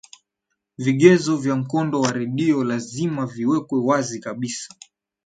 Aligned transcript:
vigezo 0.77 1.37
vya 1.37 1.55
mkondo 1.55 2.01
wa 2.01 2.11
redio 2.11 2.63
lazima 2.63 3.25
viwekwe 3.25 3.79
wazi 3.83 4.19
kabisa 4.19 4.73